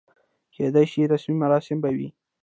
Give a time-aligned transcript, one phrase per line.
[0.53, 1.97] کېدای شي رسمي مراسم به و.